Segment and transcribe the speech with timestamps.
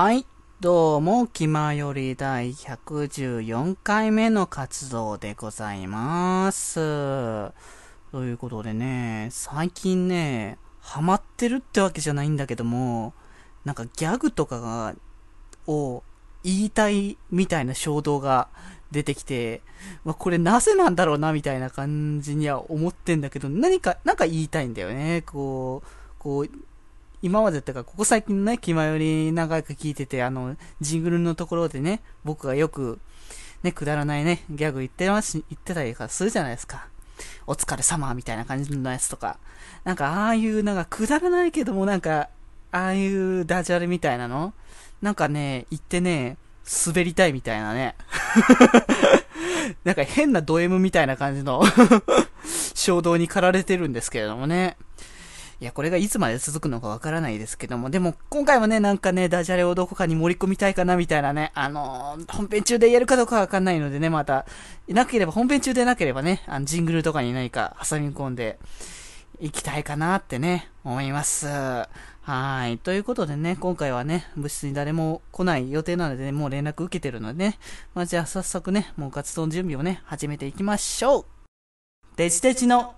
[0.00, 0.26] はい。
[0.60, 6.76] どうも、気まより第114回目の活動でございます。
[8.12, 13.12] ということでね、最近ね、ハマってるってわけじゃないんだけども、
[13.64, 14.94] なんかギャグとかが、
[15.66, 16.04] を
[16.44, 18.46] 言いたいみたいな衝動が
[18.92, 19.62] 出てきて、
[20.04, 25.22] まあ、これなぜなんだろうなみたいな感じには思ってんだけど、何か、なんか言いたいんだよね。
[25.22, 25.88] こう、
[26.20, 26.48] こう、
[27.20, 33.00] 今までってか、ここ最近ね、気まより長く聞いてて、あの、ジングルのところでね、僕がよく、
[33.62, 36.88] ね、くだらないね、ギャグ言ってます、言ってたりとかするじゃないですか。
[37.46, 39.38] お疲れ様みたいな感じのやつとか。
[39.84, 42.28] なんか、ああいう、なんか、くだらないけども、なんか、
[42.70, 44.52] ああいうダジャレみたいなの？
[45.00, 46.36] なんかね、言ってね、
[46.86, 47.96] 滑りたいみたいなね。
[49.84, 51.62] なんか変なド M みたいな感じの
[52.74, 54.76] 衝動に駆られてるんですけれどもね。
[55.60, 64.46] いや、これがいつまで続くのかわからないですけども、でも今回はね、なんかね、ダジャレをどこかに盛り込みたいかなみたいなね、あのー、本編中でやるかどうかわかんないのでね、また、
[64.86, 68.58] いなければ、本編中でなければね、あの、ジングルとかに何か挟み込んで、
[69.40, 71.46] いきたいかなってね、思います。
[71.46, 72.78] はい。
[72.78, 77.58] ということでね、今回はね、部室に誰も来ない予定なのでね、もう連絡受けてるのでね、
[77.94, 81.24] まあ、じゃあ早速ね、もう活動の準備をね、始めていきましょう。
[82.16, 82.96] デジデジの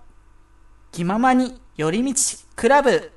[0.91, 2.13] 気ままに寄り道
[2.57, 3.13] クラブ。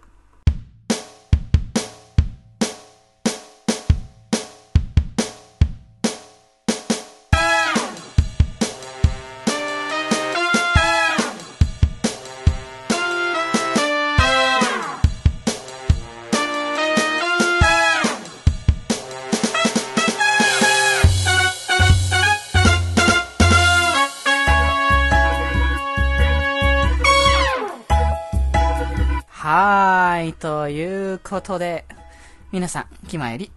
[31.24, 31.86] ということで、
[32.52, 33.50] 皆さん、気まより、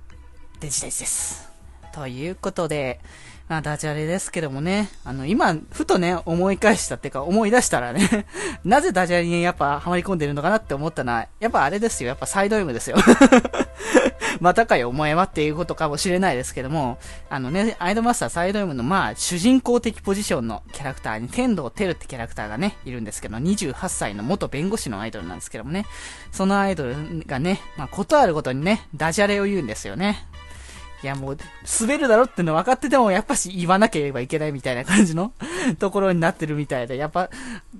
[0.61, 1.49] デジデジです。
[1.91, 3.01] ということで、
[3.49, 8.25] まあ、ダジャレですけどもね、あの、今、ふとね、思い返したっていうか、思い出したらね、
[8.63, 12.95] なぜダジャレにやっぱはまり込んでるのかなって思ったのは、やっぱあれですよ、やっぱサイド M ですよ。
[14.41, 16.97] またかよ、お前はっていうことかもしれないですけども、
[17.29, 25.85] あのね、アイドマスターサイド M のまあ、主人公的ポジションのキャラクターに、天道テルってキャラクターがね、いるんですけど、28歳の元弁護士のアイドルなんですけどもね、
[26.31, 26.95] そのアイドル
[27.25, 30.25] がね、まあ、ことあるごとにね、ダジャレを言うんですよね。
[31.03, 31.37] いやもう、
[31.79, 35.31] 滑るだろっての分かってても、やっぱし言わなければいけないみたいな感じの
[35.77, 37.29] ところになってるみたいで、やっぱ、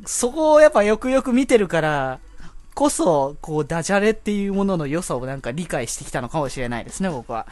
[0.06, 2.20] そこをやっぱよくよく見てるから、
[2.78, 7.48] こそ、こう、ダジャレっていうものの良さをなんか理解してきたのかもしれないですね、僕は。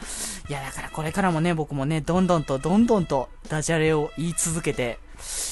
[0.48, 5.00] いや、だからこれからもね、僕もね、どんどんと、どんどんと、ダジャレを言い続けて、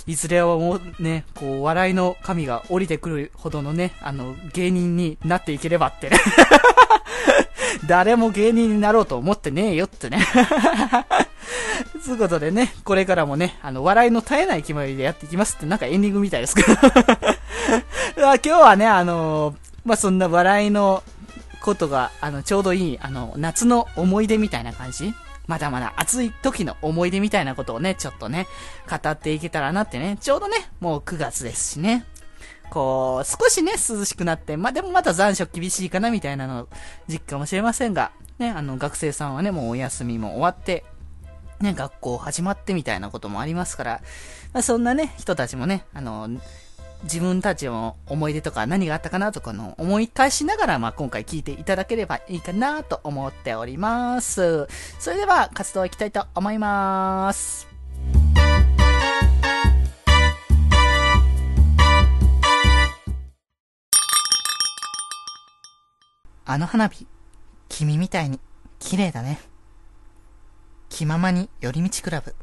[0.07, 6.19] いずれはもうね、こう、笑いの神が降りてくるほどのね、あの、芸人になっていければってね。
[7.89, 10.25] 誰も芸人になろうと思ってねえよってね。
[12.01, 16.69] つうことでね、これからもね、あの、笑いの絶えない決まりでやっていきますって、なんかエンディングみたいですけど。
[18.25, 21.03] 今日はね、あのー、まあ、そんな笑いの
[21.61, 25.13] ことが、あの、ちょうどいい、あの、夏の思い出みたいな感じ
[25.47, 28.47] まだまだ暑い時の思い出みたいなことをね、ちょっとね、
[28.89, 32.07] 語っていけたらなってね、ちょうどね、もう9月ですしね。
[32.71, 36.67] こう、少しね、涼しくなって、まあ、でもまだ残暑厳しいかなみたいなの、
[37.09, 40.85] 実かもしれませんが、ね、あの、学生さんはね、もうお休みも終わって、
[41.61, 44.01] ね、学校始まってみたいなこともありますから、
[44.55, 46.29] まあ、そんなね、人たちもね、あの、
[47.05, 54.67] 自分たちの思い出とか何があったかなとかの思い返しながら、まあ、今回聞いていただければいいかなと思っております。
[54.99, 57.69] それでは活動いきたいと思います。
[66.47, 67.07] あの花火、
[67.69, 68.39] 君みたいに
[68.79, 69.41] 綺麗だね。
[70.89, 72.35] 気ままに寄り道クラブ。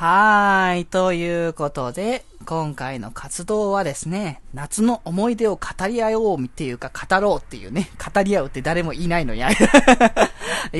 [0.00, 0.86] はい。
[0.86, 9.40] ということで、今回の活動はですね、夏の思い出を語り合おうっていうか、語ろうっていうね、語り合うって誰もいないのに。
[9.44, 9.44] い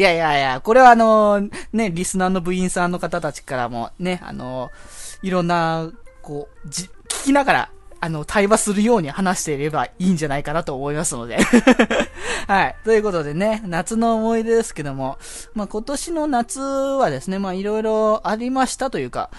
[0.00, 4.71] やいやいや、これはあの、ね、リスナーの部員さんの方たちからもね、あの、
[5.21, 5.91] いろんな、
[6.23, 11.38] こう、じ、聞きながら、あの、対話するように話していればいいんじゃないかなと思いますので。
[12.49, 12.76] はい。
[12.85, 15.19] ということでね、夏の思い出ですけども、
[15.55, 19.31] まあ、今年の夏はですね、まあ、いろいろありましたというか、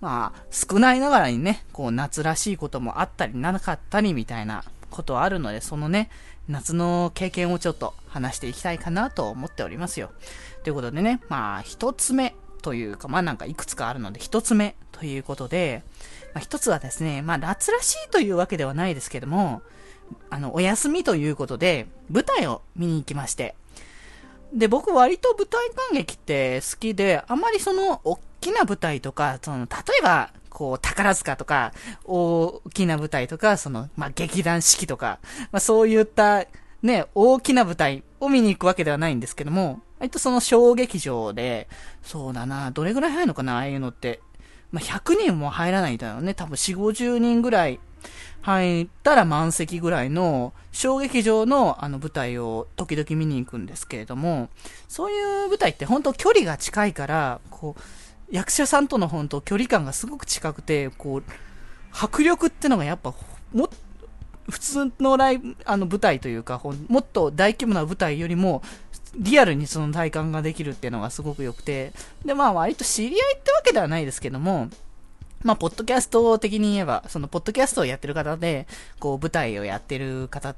[0.00, 6.08] まあ、少ないながらにね、こう、夏らしいこともあったり、なかったりみたいなことあるので、そのね、
[6.48, 10.10] 夏の経験をちょっと話していきたいかなと思っておりますよ。
[10.64, 12.34] ということでね、まあ、一つ目
[12.66, 15.84] というか、まあなんかいくつかあるので、一つ目ということで、
[16.34, 19.62] まあ一つはですね、まあ夏らしいというわけではないですけども、
[20.30, 23.54] あの、お休みということで、舞台を見に行きまして。
[24.52, 29.66] で、僕割と舞台観劇って好きで、あまりその、大きな舞台とか、その、例
[30.00, 31.72] えば、こう、宝塚とか、
[32.04, 35.20] 大きな舞台とか、その、まあ、劇団四季とか、
[35.52, 36.46] まあ、そういった、
[36.82, 41.68] ね、大きな舞台を見に行くわけではないんですけども、割とその小劇場で、
[42.02, 44.20] そうだな、どれぐらい入るのかな、ああいうのって。
[44.72, 46.34] まあ、100人も入らないだろうね。
[46.34, 47.80] 多分4、50人ぐらい
[48.42, 54.50] 入ったら満席ぐらいの小劇場のあの舞台を時々見に行くんですけれども、
[54.88, 57.82] そういう舞台って本当距離が近いから、こう、
[58.30, 61.22] 役者さんとの本当距離感がすごく近くて、こう、
[61.92, 63.14] 迫力ってのがやっぱ、
[63.52, 63.68] もっ、
[64.50, 68.62] 普通のライブ、あの舞台というか、もっと大規模な舞台よりも、
[69.14, 71.92] リアルにその体感ができるっていうのがすごく良くて、
[72.24, 74.68] で、まあ割と知り合いってわけではないですけども、
[75.42, 78.66] まあ、ポッドキャスト的に言えば、その、ポッドキャストをやってる方で、
[78.98, 80.56] こう、舞台をやってる方っ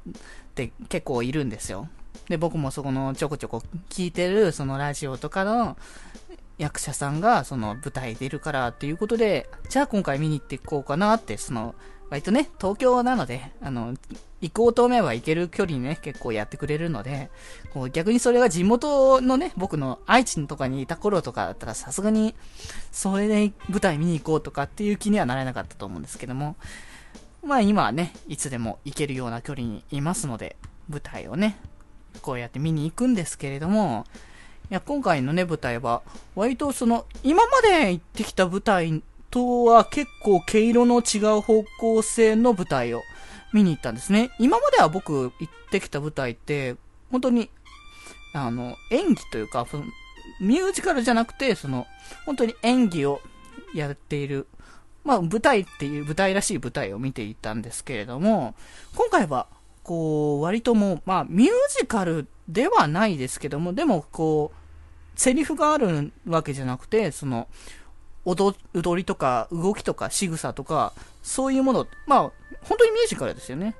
[0.55, 1.89] て結構いるんですよ。
[2.27, 5.77] で、僕もそこのちょこちょこ聞いてる、そのラジオとかの、
[6.59, 11.73] 役者さんがその舞台出るからっていうことで、じゃあ今回見に行っていこうかなって、その、
[12.09, 13.93] 割とね、東京なので、あの、
[14.41, 17.29] 行こうと思えば行ける距離にね、結構やってくれるので、
[17.73, 22.35] こう逆にそれが地元のね、僕の愛知とかにいた頃とかだったらさすがに、
[22.91, 26.55] それで舞台見に行こうとかっていう気にはなれなかったと思うんですけども、
[27.43, 30.55] まあ今はね、いつでも行けるような距離にいますので、
[30.89, 31.59] 舞台をね、
[32.21, 34.05] こうやって見に行くんですけれども、
[34.71, 36.03] いや、今回のね、舞台は、
[36.35, 43.01] 割とその、今まで行ってきた舞台とは結構毛色の違う方向性の舞台を
[43.53, 44.31] 見に行ったんですね。
[44.39, 46.75] 今までは僕行ってきた舞台って、
[47.11, 47.49] 本当に、
[48.33, 49.65] あの、演技というか、
[50.39, 51.87] ミュージカルじゃなくて、その、
[52.25, 53.21] 本当に演技を
[53.73, 54.47] やっている、
[55.03, 58.55] まあ、舞台っていう舞台らしい舞台を見ていたんですけれども、
[58.95, 59.47] 今回は、
[59.83, 67.47] こう、割ともう、まあ、ミュージカルではないですけども、でも、こう、セリフがあるわけじゃなくて、その、
[68.29, 68.55] 踊
[68.95, 70.93] りとか動きとか仕草とか、
[71.23, 72.21] そういうもの、まあ、
[72.61, 73.75] 本当にミュージカルですよね。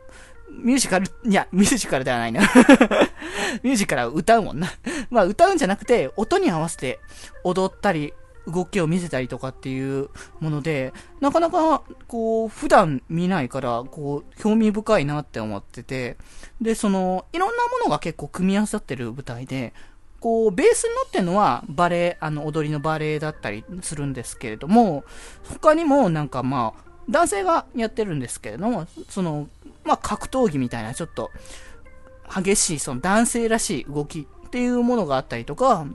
[0.52, 2.42] ミュージカル、いや、ミュージカルではないな。
[3.62, 4.68] ミュージカルは歌うもんな。
[5.10, 7.00] まあ、歌うんじゃなくて、音に合わせて
[7.44, 8.14] 踊ったり、
[8.48, 10.10] 動きを見せたりとかっていう
[10.40, 16.18] もので、なかなか、こう、普段見ないから、こう、興味深いなって思ってて、
[16.60, 19.74] で、その、いろんなものが結構組み合わさってる舞台で、
[20.20, 25.04] こう、ベースになってるのはバレエ、あの、踊りのバレエだったりするんですけれども、
[25.44, 29.48] 他にもなんかまあ、男性がやってるんですけれども、その、
[29.84, 31.32] まあ、格闘技みたいなちょっと、
[32.34, 35.88] 激しい、その男性らしい動きっていうものがあったりとか、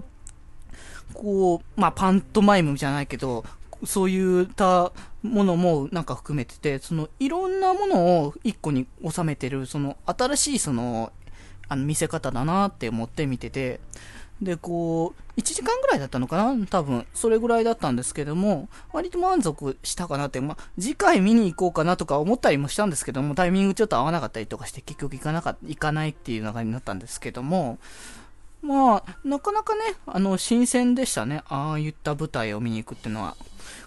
[1.12, 3.44] こう、まあ、パントマイムじゃないけど、
[3.85, 4.93] そういった
[5.23, 11.12] ものもなんか含めてて、そのいろんなものを一個に収めてる、その新しいその
[11.69, 13.81] あの見せ方だなって思って見てて、
[14.43, 16.66] で、こう、1時間ぐらいだったのかな？
[16.66, 27.78] 多分、それぐらいだったんですけども、割と満足したかなって、まあ、次回見に行こうかなとか思ったりもしたんですけども、タイミングちょっと合わなかったりとかして、結局行かなか、行かないっていう流れになったんですけども、
[28.61, 31.43] まあ、なかなかね、あの、新鮮でしたね。
[31.49, 33.37] ああいった舞台を見に行くっていうのは。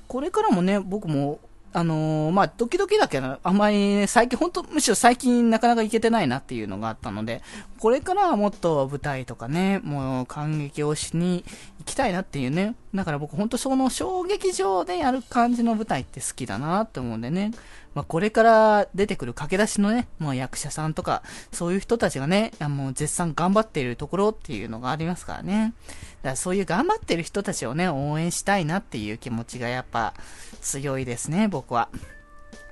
[0.07, 1.39] これからもね、僕も
[1.77, 7.43] あのー、まあ、ドキドキだけど、あんまりね、最近、本当むしろ最近なかなか行けてないなっていうのがあったので、
[7.77, 11.46] これからはもっと舞台とかね、もう感激をしに
[11.77, 12.74] 行きたいなっていうね。
[12.96, 17.51] だから僕本当その衝撃場でやる感じの舞台って好きだなって思うんでね。
[17.98, 25.74] まあ、これから出てくる駆け出しのね、もう役者さんとか、そういう人たちがね、もう絶賛頑張っているところっていうのがありますからね。
[26.22, 30.13] だからそういう頑張ってる人たちをね、応援したいなっていう気持ちがやっぱ
[30.62, 31.89] 強いですね、僕は。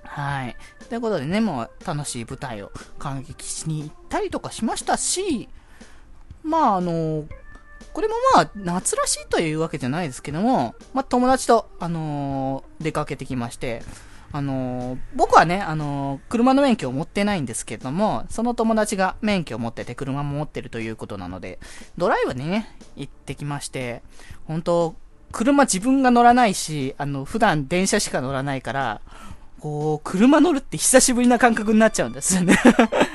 [0.03, 0.55] はい。
[0.89, 5.50] ということでね、もう楽しい舞台を感激しに行ったりとかしましたし、
[6.44, 7.25] まああの、
[7.94, 13.82] これもまあ夏らしいというわけじゃないですけども、まあ友達と、あのー、出かけてきまして、
[14.35, 21.57] あのー、僕はね、あのー、車の免許を持ってないんですけども、その友達が免許を持ってて車も持ってるということなので、
[21.97, 24.01] ドライブにね、行ってきまして、
[24.43, 24.95] 本当
[25.31, 28.99] 車自分が乗らないし、あの、普段電車しか乗らないから、
[29.61, 32.57] こう、車乗るって久しぶりな感覚になっちゃうんですよね。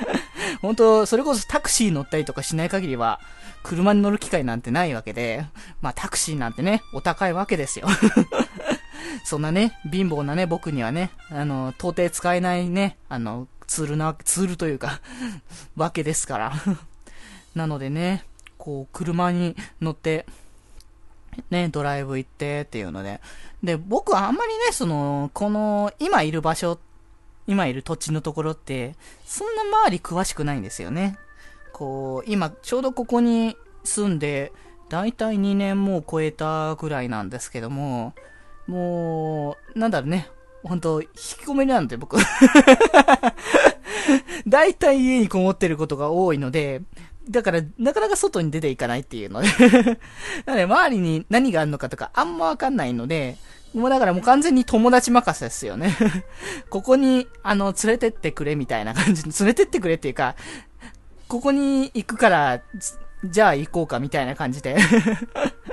[0.63, 3.19] 本当それこそタクシー乗ったりとかしない限りは、
[3.61, 5.45] 車に乗る機会なんてないわけで、
[5.81, 7.87] まあタクシーなんてね、お高いわけですよ。
[9.23, 15.01] そんなね、貧乏なね、僕にはね、あの、到底使えないね、あの、ツールな、ツールというか
[15.77, 16.53] わけですから
[17.55, 18.25] なのでね、
[18.57, 20.25] こう、車に乗って、
[21.49, 23.21] ね、ドライブ行ってっていうので。
[23.63, 26.77] で、僕はあんまりね、その、この、今いる場所
[27.47, 31.17] 今いる土地のところって、そんな周り詳しくないんですよね。
[31.73, 34.51] こう、今、ちょうどここに住んで、
[34.89, 38.13] だいたい2年もう超えたぐらいなんですけども、
[38.71, 40.29] もう、なんだろうね。
[40.63, 42.17] 本当引きこもりなんで僕。
[44.47, 46.81] だいたい家にこもってることが多いので、
[47.29, 49.47] だから、なかなか外に出ていかないっていうので
[50.47, 53.35] なので、周りに何があるのかとか、あんまわかんないので、
[53.73, 55.95] もうだからもう完全に友達任せですよね
[56.69, 59.23] ここに、あの、連れてってくれみたいな感じ。
[59.23, 60.35] 連れてってくれっていうか、
[61.27, 62.61] ここに行くから、
[63.25, 64.77] じゃあ行こうかみたいな感じで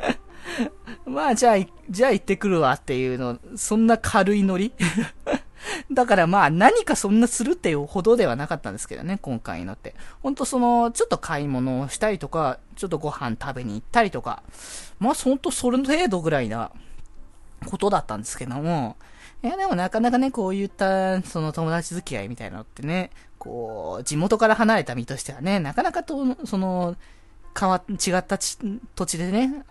[1.07, 1.57] まあ、じゃあ、
[1.91, 4.73] じゃあ行ってくるわっていうの、そんな軽いノリ？
[5.91, 9.95] だからまあ何かそんなするっていうほどではなかったんですけどね、今回のって。
[10.23, 14.43] ほんとその、ちょっと買い物をしたりとか、ちょっとご飯食べに行ったりとか、
[14.99, 16.71] まあほんとそれの程度ぐらいな
[17.67, 18.97] ことだったんですけども、
[19.43, 26.97] いやでもなかなかね、こういった、その友達付き合いみたいなのってね、こう、地元から離れた身としてはね、なかなかと、その、
[27.59, 29.65] 変わ、違った土地でね、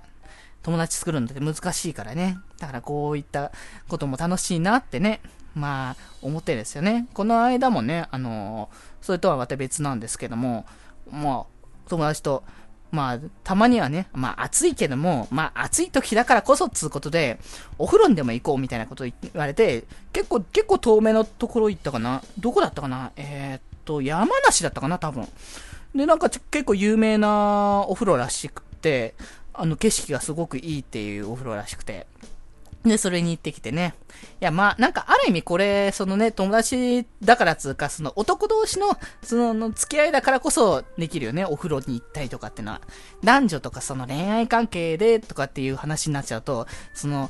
[0.64, 2.38] 友達作るのって難しいからね。
[2.60, 3.52] だからこういった
[3.88, 5.22] ことも楽しいなってね、
[5.56, 7.08] まあ、思ってですよね。
[7.14, 8.70] この間もね、あの
[9.02, 10.66] それとはまた別なんですけども、
[11.10, 12.44] まあ、友達と、
[12.92, 17.40] まあ、たまにはね、まあ暑いけども、まあ暑い時だからこそっつうことで、
[17.78, 23.12] お風呂にでも行こうみたいなこと言われて、結構、結構遠めのところ行ったかなどこだったかな？
[23.16, 25.28] えー、っと、山梨だったかな多分。
[25.96, 29.16] で、なんか結構有名なお風呂らしくて、
[29.58, 32.08] あの景色がすごくいいっていうお風呂らしくて。
[32.84, 33.96] で、それに行ってきてね。
[34.40, 41.44] いや、まあ、なんか、ある意味これ、そのね、友達だからつうか、その男同士の、その、付き合いだからこそできるよね。
[41.46, 42.82] お風呂に行ったりとかってのは。
[43.24, 47.30] 男女とかその恋愛関係でとかっていう話になっちゃうと、その、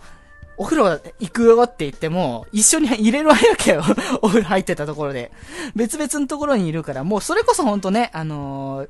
[0.57, 3.83] お風呂行くよって言っても、一緒に入れるわけよ。
[4.21, 5.31] お風呂入ってたところで。
[5.75, 8.89] 別々のところにいるから、もうそれこそほんとね、あのー、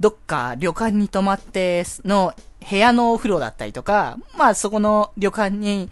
[0.00, 2.34] どっか旅館に泊まっての
[2.68, 5.90] 部屋のお風呂だったりとか、まあそこの旅館に、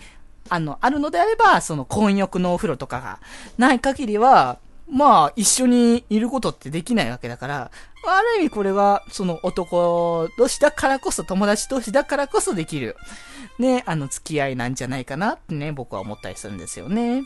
[0.49, 3.21] あの、あるのであれば、その混浴のお風呂とかが
[3.59, 4.59] ない限りは、
[4.89, 7.71] まあ一緒にいることってできないわけだから、
[8.07, 12.97] ある意味これは、その男同士だからこそ、友達同士だからこそできる、
[13.59, 17.23] ね、あの付き合いなんじゃないかなってね、僕は思ったりするんですよね。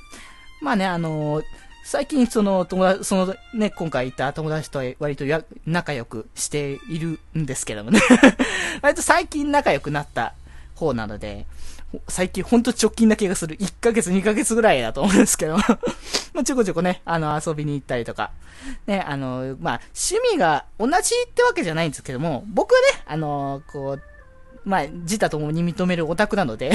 [0.61, 1.43] まあね、あの
[1.85, 8.01] 最近その友達、そのね、今回言った友達と割とや仲良くしているんですけどもね
[8.81, 10.33] 割と最近仲良くなった
[10.75, 11.47] 方なので、
[12.09, 13.59] 最近ほんと直近な気がする。
[13.59, 15.59] 1ヶ月、2ヶ月ぐらいだと思うんですけど
[16.33, 18.31] まあちょこちょこね、あの、遊びに行ったりとか。
[18.87, 24.03] ね、あの、まあ、趣味が同じってわけじゃないんですけども、僕はね、あの、こう、
[24.65, 26.73] まあ、自他ともに認めるオタクなので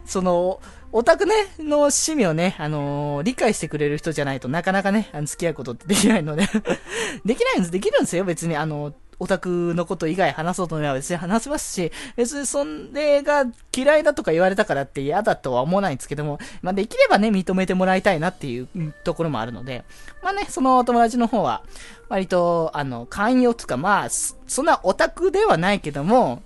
[0.06, 0.60] その、
[0.92, 6.46] オタクね、の趣味をね、あのー、理解してくれる人じゃないとなかなかね、あの付き合うことってできないので
[7.26, 8.56] できないんです、できるんですよ、別に。
[8.56, 13.44] あの、オタクのこと以外話そうと思えば別に話せますし、別にそれが
[13.76, 18.68] 嫌いだとか言われたからって嫌だとは思わないんですけども、まあできればね、認めてもらいたいなっていう
[19.04, 19.84] ところもあるので、
[20.22, 21.62] まあね、その友達の方は、
[22.08, 26.42] 割と、あの、寛容とか、まあ、そんなオタクではないけども、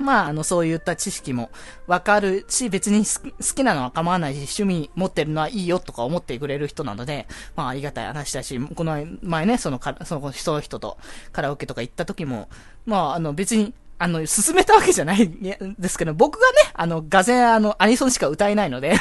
[0.00, 1.50] まあ、あの、そういった知識も
[1.86, 10.96] わかるし、別に好きなのは構わないし、趣味持ってるのはいいよとか思ってくれる人なので、まあ、ありがたい話だし、この前ね、そのか、その、その人と
[11.32, 12.48] カラオケとか行った時も、
[12.86, 18.94] まあ、あの、別に、あの、進めたわけじゃないんですけど、僕がね、あの、がぜあの、アニソンしか歌えないので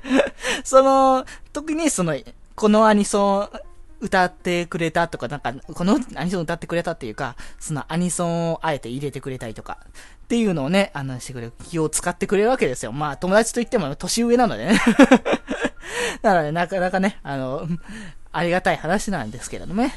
[0.64, 2.16] その、時に、その、
[2.54, 3.50] このアニソン、
[4.00, 9.78] 歌ってくれたとか、なんか、このアニソン歌ってくれたっていうか、そのアニソンをあえて入れてくれたりとか、
[10.24, 12.92] っていうのをね、あの、してくれる、気を使ってくれるわけですよ。
[12.92, 14.80] まあ、友達といっても年上なのでね。
[16.22, 17.66] なので、なかなかね、あの、
[18.30, 19.94] ありがたい話なんですけれどもね。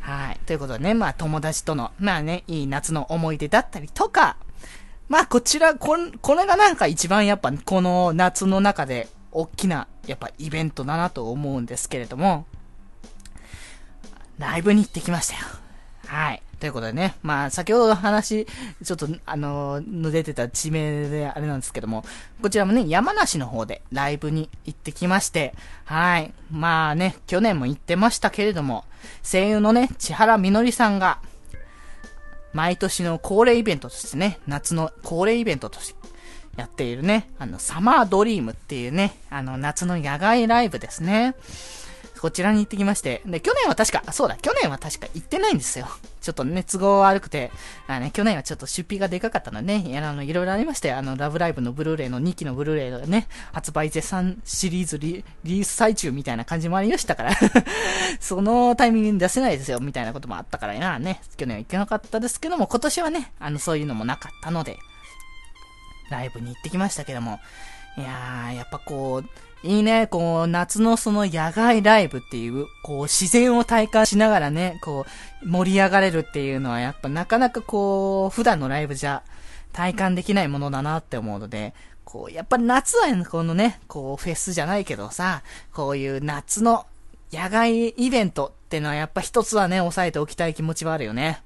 [0.00, 0.40] はい。
[0.46, 4.36] ということでね、まあ、友達との、まあね、いい夏の思い出だったりとか、
[5.08, 12.46] まあ、こちら、ここれがなんか一番やっぱ、この夏の中で、大きな、やっぱイベントだなと思うんですけれども、
[14.38, 15.40] ライブに行ってきましたよ。
[16.06, 16.42] はい。
[16.58, 18.46] ということでね、まあ、先ほどの話、
[18.82, 22.04] ちょっと、あのー、出てた地名であれなんですけども、
[22.42, 25.54] こちらもね、山梨の方でライブに行ってきまして、
[25.84, 26.32] はい。
[26.50, 28.84] まあね、去年も行ってましたけれども、
[29.22, 31.20] 声優のね、千原みのりさんが、
[32.52, 36.08] 毎年の恒例イベントとしてね、夏の恒例イベントとして
[36.56, 41.36] やっているね、あの、サマードリームっていうね、あの、夏の野外ライブですね。
[42.18, 45.86] こちらに行ってきまして、で、去年は確か、そうだ、去年は確か行ってないんですよ。
[46.20, 47.50] ちょっとね、都合悪くて、
[47.86, 57.32] あね、去年はちょっと出費がでかかったのでね、いや、あの、いろいろありましてあの、ラブライブのブルーレイの2期のブルーレイがね、発売絶賛シリーズリリース最中みたいな感じもありましたから。
[58.20, 64.78] そのタイミングに出せないですよ、みたいなこともあったからな、ね、去年は行けなかったですけども、今年はね、あの、そういうのもなかったので、
[66.10, 67.40] ライブに行ってきましたけども、
[67.96, 75.04] いやー、やっぱこう、いいね、こう、夏のその野外ライブっていう、こう、自然を体感しながらね、こ
[75.42, 79.22] う、盛り上がれるっていうのはやっぱなかなかこう、普段のライブじゃ
[79.72, 81.74] 体感できないものだなって思うので、
[82.04, 86.86] こう、やっぱ夏はこのね、こう、フェスじゃないけどさ、こういう夏の
[87.32, 91.42] 野外イベントってのはやっぱ一つはね、押さえておきたい気持ちはあるよね。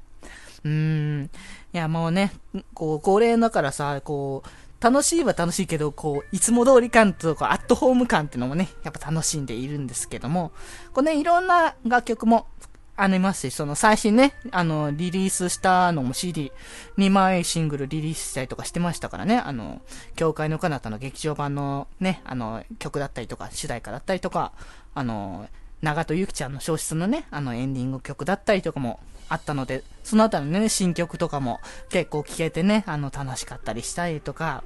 [0.64, 1.30] うーん。
[1.74, 2.32] いや、もうね、
[2.74, 4.48] こう、恒例だからさ、こう、
[4.82, 10.50] 楽しいは楽しいけど、こう、いつも通り感とか、アットホーム感っていうのもね、やっぱ楽しんでいるんですけども、
[10.92, 12.48] こうね、いろんな楽曲も
[12.96, 16.50] ありますし、その最新ね、あの、リリースしたのも CD、
[16.98, 19.82] 2枚シングルリリースしたりとかしてましたからね、あの、
[20.16, 24.52] 教会の彼方の劇場版のね、あの、曲だったりとか、主題歌だったりとか、
[24.94, 25.48] あの、
[25.82, 29.00] 長戸ゆきちゃんの消失のね、あのエンディング曲だったりとかも
[29.32, 34.62] あったので、そのあたりのね、新曲とかも結構聴けてね、あの、楽しかったりしたりとか、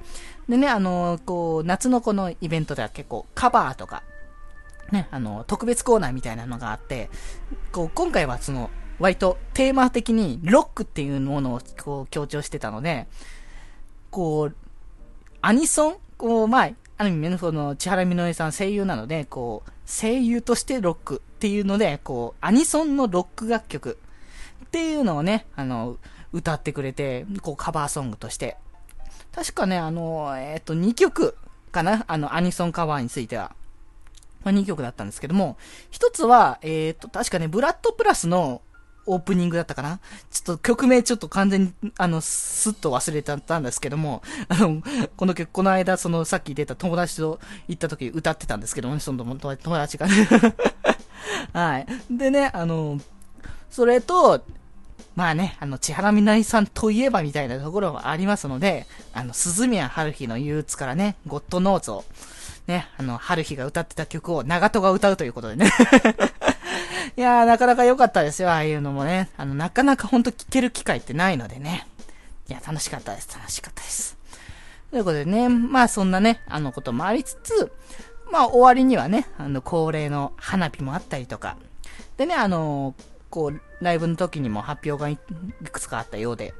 [0.49, 4.03] でね、あの、こう、夏のこのイベントでは結構カバーとか、
[4.91, 7.09] ね、あの、特別コーナーみたいなのがあって、
[7.71, 8.69] こう、今回はその、
[8.99, 13.07] 割とテーマ的にロックっていうものをこう強調してたので、
[14.09, 14.55] こう、
[15.41, 23.99] アニソンこう、まあ、ある意味ね、その、千原みのりさん声優なので、こう、声優としてロックっていうので、こう、アニソンのロック楽曲
[24.67, 25.97] っていうのをね、あの、
[26.33, 28.57] 歌ってくれて、こう、カバーソングとして。
[29.31, 31.35] 確かね、あの、えっ、ー、と、2曲
[31.71, 33.55] かなあの、アニソンカバーについては。
[34.43, 35.57] まあ、2曲だったんですけども、
[35.91, 38.61] 1つは、えっ、ー、と、確かね、ブラッドプラスの
[39.05, 44.83] オープニングだったかなちょっと曲名ちょっと完全に、あの、すっと忘れたんですけども、あの、
[45.15, 50.27] この曲、この間、その、さっき出た友達と行った時歌ってたんですけどもね、その友達がね
[51.53, 51.87] はい。
[52.11, 52.99] でね、あの、
[53.69, 54.43] それと、
[55.15, 62.05] まあね、あの、千原みなりさんといえばみたいなところはありますので、あの、鈴宮春日の憂鬱からね、ゴッドノーズを、
[62.67, 65.71] ね、あの、春日が歌ってた曲を長戸が歌うということでね
[67.17, 69.29] いやー、なかなか良かったですよ、ああいうのもね。
[69.37, 71.87] あの、なかなかほんと聞ける機会ってないのでね。
[72.47, 74.17] いや、楽しかったです、楽しかったです。
[74.91, 77.71] ということでね、まあそんなね、あのこともありつつ、
[78.31, 81.57] まあ終わりにはね、あの恒例の花火もあったりとか、
[82.17, 82.95] でね、あの、
[83.29, 85.17] こう、ライブの時にも発表がい
[85.71, 86.53] くつかあったようで、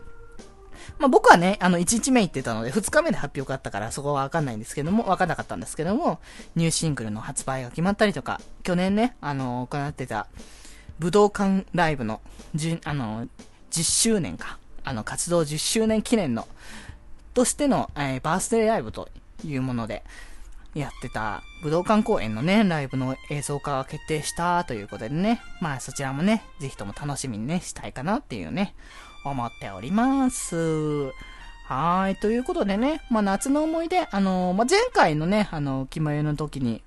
[0.99, 6.19] まあ、僕はね、あの、1日目行ってたので、2日目で発表があったから、そこはわかんないんですけども、わかんなかったんですけども、
[6.55, 10.27] ニューシングルの発売が決まったりとか、去年ね、あの、行ってた、
[10.99, 12.21] 武道館ライブの、
[12.55, 13.27] じあの、
[13.71, 16.47] 10周年か、あの、活動10周年記念の、
[17.33, 19.09] としての、えー、バースデーライブと
[19.45, 20.03] いうもので、
[20.79, 28.75] やってた武道館公演のね、ライブの映像化が決定したということでね、まあそちらもね、ぜひとも楽しみにね、したいかなっていうね、
[29.23, 31.11] 思っております。
[31.67, 32.15] はい。
[32.15, 36.81] ということでね、まあ、夏の思い出、あのー、まあ、前回のね、あのー、気前の時に、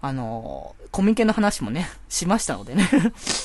[0.00, 2.88] あのー、コミケの話もね、しましたのでね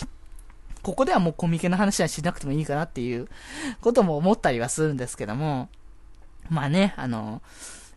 [0.82, 3.28] ここではもうコミケの話はしなくてもいいかなっていう
[3.82, 5.70] ことも思ったりはするんですけども、
[6.50, 7.42] まあね、あの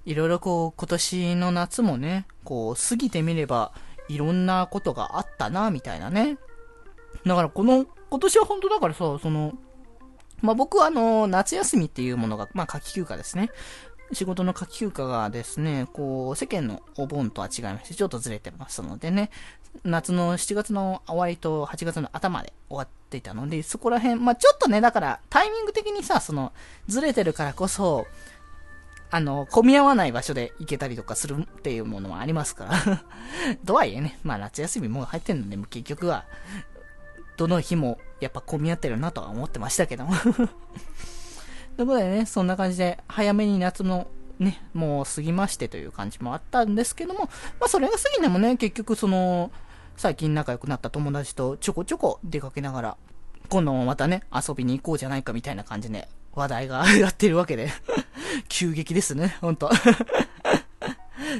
[0.06, 3.72] いろいろこう、今年の夏もね、こう、過ぎてみれば、
[4.08, 6.38] いろんなことがあったな、みたいなね。
[7.26, 9.52] だからこの、今年は本当だからさ、その、
[10.42, 13.50] まあ、僕はあの、夏休みっていうものが、まあ、夏季休暇ですね。
[14.12, 19.30] 仕事の夏季休暇がですね、こう、世間のお盆とは違いまして、ちょっとずれてますのでね、
[19.82, 26.52] 夏の7月の終わりと8月の頭で終わっていたので、そこら辺、まあ、ちょっとね、だから、タイミング的にさ、その、
[26.86, 28.06] ずれてるからこそ、
[29.16, 33.04] あの、混み合わない場所で行けたりとかするっていうものもありますから。
[33.64, 36.26] とはいえね、まあ夏休みもう入ってんので、結局は、
[37.38, 40.04] どの日もやっぱ混み合ってるなとは思ってましたけど。
[40.04, 44.06] も ということでね、そんな感じで早めに夏の
[44.38, 47.20] ね、もう過ぎましてという感じもあったんですけども、
[47.58, 49.50] まあそれが過ぎてもね、結局その、
[49.96, 52.96] 最近仲良くなった友達とちょこちょこ出かけながら、
[53.48, 57.70] 今度もまたね、遊びに行こうじゃないかみたいな感じで話題がやってるわけで。
[58.48, 59.70] 急激ですね、ほんと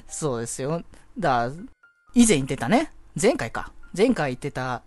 [0.09, 0.83] そうですよ。
[1.19, 1.51] だ
[2.15, 3.73] 以前言ってたね、前回か。
[3.97, 4.83] 前回言ってた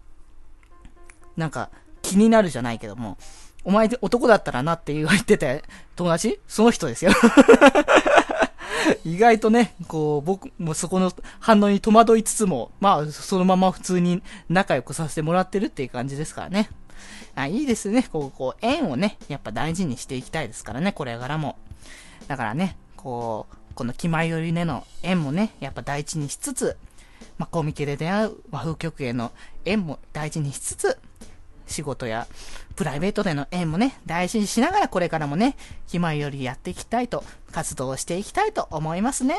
[1.35, 1.69] なんか、
[2.01, 3.17] 気になるじゃないけども、
[3.63, 5.63] お前男だったらなって言われてて、
[5.95, 6.39] 友達？
[6.47, 7.11] その人ですよ
[9.05, 16.69] 意外とね、こう、僕もそこの反応に戸惑いつつも、まあ、そのまま普通に仲良くさせてもらってるっていう感じですからね。
[17.35, 18.03] あいいですね。
[18.11, 21.57] こう、こう、縁をね、やっぱ大事にしていきたいですからね、これからも。
[22.29, 26.77] だからね、こう、この気前よりねの縁もね、やっぱ大事にしつつ、
[27.39, 29.31] まあ、コミケで出会う和風曲への
[29.65, 30.99] 縁も大事にしつつ、
[31.65, 32.27] 仕事や
[32.75, 39.35] プライベートでの縁もね、大事にしながらこれからもね、気前よりやっていきたいと、活動していきたいと思いますね。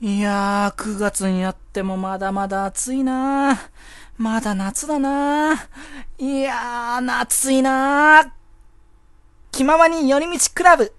[0.00, 3.56] いやー、9月になってもまだまだ暑いな
[4.20, 5.54] まだ夏だな。
[6.18, 8.34] いやー、夏いな
[9.50, 10.92] 気ままに寄り道クラブ。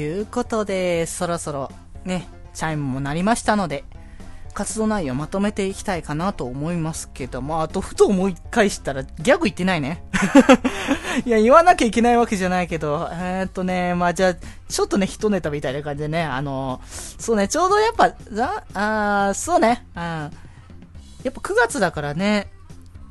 [0.00, 1.70] いうことで、そろそろ
[2.04, 3.84] ね、チャイムも鳴りましたので、
[4.52, 10.04] 活動内容まとめていきたいかなと思いますけども、あとふと思い返したらギャグ言ってないね。
[11.24, 14.34] いや、言わなきゃいけないわけじゃないけど、えー、っとね、まあじゃあ、
[14.68, 20.02] ちょっとね、一ネタみたいな感じでね、あの、そうね、ちょうどやっぱ、ざ、あそうね、うん。
[20.02, 20.30] や
[21.28, 22.50] っぱ9月だからね、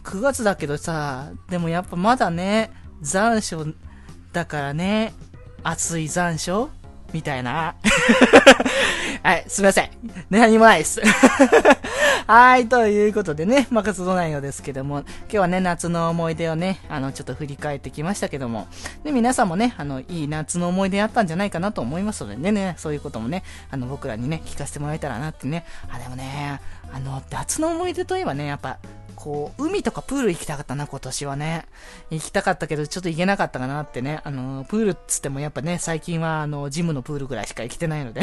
[0.04, 2.72] 9月だけどさ、でもやっぱまだね、
[3.02, 3.74] 残暑
[4.34, 5.14] だからね、
[5.64, 6.70] 暑い残暑
[7.14, 7.76] みたいな。
[9.24, 9.90] はい、すみません。
[10.30, 11.02] 何もないです。
[12.28, 18.68] はい、ということでね、まあ、活動内容ですけども、今日はね、夏の思い出をね、あの、ちょっと振り返ってきましたけども、
[19.04, 26.62] で、皆さんもね、あの、いい夏の思い出あったんじゃないかなと思いますのでね、ね、そういうこともね、あの、僕らにね、聞かせてもらえたらなってね、あ、でもね、
[26.94, 28.78] あの、夏の思い出といえばね、やっぱ、
[29.20, 31.66] こう、海とかプール行きたかったな、今年はね。
[32.10, 34.22] 行きたかったけど、ちょっと行けなかったかなってね。
[34.24, 38.22] あの、プールっつってもやっぱね、最近はあの、ジムのプールぐらいしか行きてないので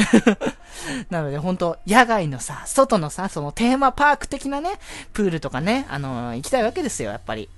[1.11, 4.79] なので、ほんと野外のさ、外のさ、そのテーマパーク的なね、
[5.13, 7.51] プールとかね、あの、行きたいわけですよ、やっぱり。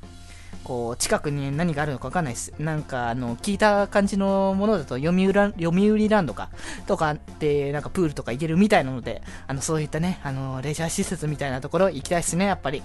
[0.64, 2.52] こう、近くに何があるのかわかんないです。
[2.58, 6.50] なんか、あの、聞いた感じのものだと、読売ラ読売ランドか、
[6.86, 12.82] とかって、なんかプールとか行けるみたいなので、あの、そういったね、あの、レジャー施設みたいなところ行きたいですね、やっぱり。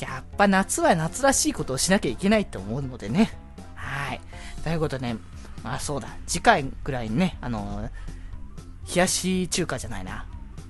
[0.00, 3.30] やっぱ夏は夏らしいことをしなきゃいけないと思うのでね。
[3.74, 4.20] はい。
[4.62, 5.16] ということで、ね、
[5.64, 7.88] まあそうだ、次回ぐらいにね、あの、
[8.94, 10.24] 冷やし中華じゃないな。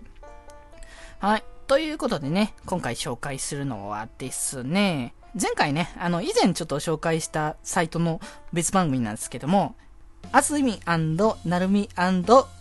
[1.19, 1.43] はい。
[1.67, 8.21] ということでね、今回紹介するのはですね、前回ね、あの、以前ちょっと紹介したサイトの
[8.53, 9.75] 別番組なんですけども、
[10.31, 11.89] あずみなるみ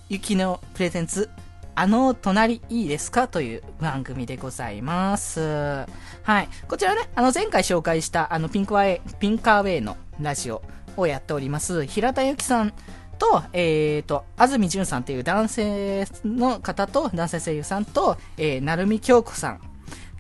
[0.09, 1.28] ゆきのプレゼンツ
[1.74, 5.87] あの隣いいですかという番組でございます。
[6.24, 6.48] はい。
[6.66, 10.61] こちらね、あの前回紹介したあのピンクワイ、ピンカーウェイのラジオ
[11.00, 12.72] をやっております、平田由紀さん
[13.18, 19.61] と、えっ、ー、と、安住淳さんっていう男性の方と、男性声優さんと、えー、成海京子さんっ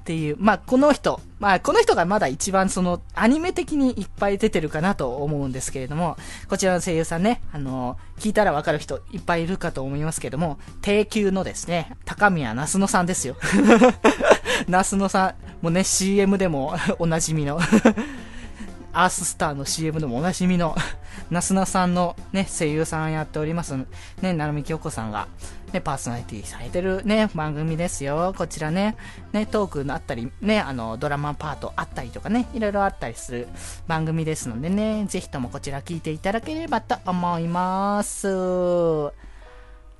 [0.04, 6.16] ていう、まあ、この人、まあ、この人がまだ一番その、アニメ的にいっぱい出てるかなと思うんですけれども、
[6.48, 13.36] こちらの声優さんね、あの、聞いたらわかる人いっぱいいるかと思いますけれども、低級のですね、高宮那須野さんですよ。
[14.66, 17.60] 那須野さん、もうね、CM でもおなじみの
[18.92, 20.74] アーススターの CM でもおなじみの、
[21.30, 23.76] なすなさんのね、声優さんやっております、
[24.22, 25.28] ね、なるみきよこさんが、
[25.72, 28.34] ね、パーソナリティされてるね、番組ですよ。
[28.36, 28.96] こちらね、
[29.32, 33.48] ね、トークのあったり、ね、あの、ドラマパートあったりとかね、いろいろあったりする
[33.86, 38.28] 番組ですのでね、ぜひともこちら聞いていただければと思います。
[38.28, 39.12] は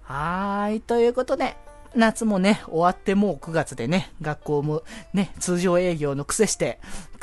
[0.09, 1.57] ーい、ということで、
[1.99, 4.83] 夏もね、終わってもう9月でね、学校も
[5.13, 6.79] ね、通常営業の癖して、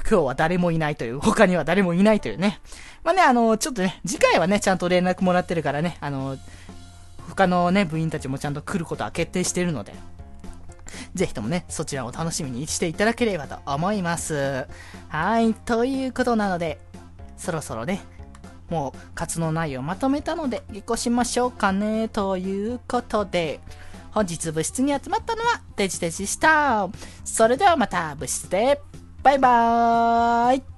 [0.07, 2.59] 今日は誰もいないという、他には誰もいないというね。
[3.03, 6.37] まあね、あの、ちょっとね、次回はね、ちゃんと連絡もらってるからね、あの、
[7.29, 9.93] 他のね、部員たちもちゃんと来ることは決定してるので、
[11.13, 14.67] ぜひともね、そちらを楽しみにしていただければと思います。
[15.07, 16.79] はい、ということなので、
[17.37, 18.01] そろそろね、
[18.69, 23.59] もう活動内容まとめたので、下校しましょうかね、ということで、
[24.15, 26.87] 本日部室に集まったのはデジデジした。
[27.25, 28.79] それではまた部室で、
[29.21, 30.74] バイバーイ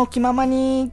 [0.00, 0.90] も気ままに